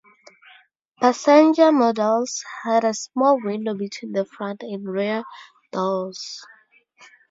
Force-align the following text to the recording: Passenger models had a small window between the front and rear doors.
Passenger 0.99 1.71
models 1.71 2.43
had 2.63 2.83
a 2.83 2.91
small 2.95 3.39
window 3.39 3.75
between 3.75 4.13
the 4.13 4.25
front 4.25 4.63
and 4.63 4.89
rear 4.89 5.23
doors. 5.71 6.43